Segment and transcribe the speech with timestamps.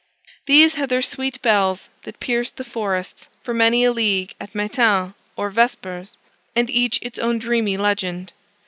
[0.47, 5.13] These had their sweet bells that pierced the forests for many a league at matins
[5.35, 6.17] or vespers,
[6.55, 8.33] and each its own dreamy legend.